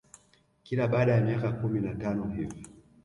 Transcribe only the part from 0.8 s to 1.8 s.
baada ya miaka kumi